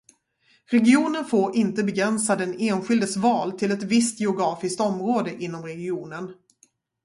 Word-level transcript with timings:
Regionen 0.65 1.25
får 1.25 1.55
inte 1.55 1.83
begränsa 1.83 2.35
den 2.35 2.55
enskildes 2.59 3.17
val 3.17 3.51
till 3.51 3.71
ett 3.71 3.83
visst 3.83 4.19
geografiskt 4.19 4.79
område 4.79 5.43
inom 5.43 5.63
regionen. 5.63 6.31